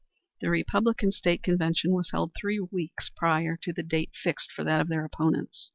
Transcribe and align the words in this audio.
The 0.39 0.49
Republican 0.49 1.11
state 1.11 1.43
convention 1.43 1.91
was 1.91 2.09
held 2.09 2.31
three 2.35 2.59
weeks 2.59 3.11
prior 3.15 3.55
to 3.61 3.71
the 3.71 3.83
date 3.83 4.09
fixed 4.15 4.51
for 4.51 4.63
that 4.63 4.81
of 4.81 4.87
their 4.87 5.05
opponents. 5.05 5.69